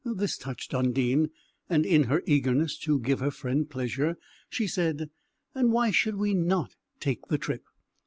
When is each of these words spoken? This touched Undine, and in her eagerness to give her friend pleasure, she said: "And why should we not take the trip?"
This 0.03 0.35
touched 0.35 0.73
Undine, 0.73 1.29
and 1.69 1.85
in 1.85 2.05
her 2.05 2.23
eagerness 2.25 2.75
to 2.79 2.99
give 2.99 3.19
her 3.19 3.29
friend 3.29 3.69
pleasure, 3.69 4.17
she 4.49 4.65
said: 4.65 5.11
"And 5.53 5.71
why 5.71 5.91
should 5.91 6.15
we 6.15 6.33
not 6.33 6.71
take 6.99 7.27
the 7.27 7.37
trip?" 7.37 7.61